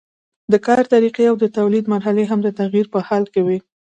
د 0.51 0.53
کار 0.65 0.79
طریقې 0.93 1.23
او 1.31 1.35
د 1.43 1.45
تولید 1.57 1.85
مرحلې 1.93 2.23
هم 2.27 2.39
د 2.43 2.49
تغییر 2.59 2.87
په 2.93 2.99
حال 3.07 3.23
کې 3.33 3.41
وي. 3.47 3.59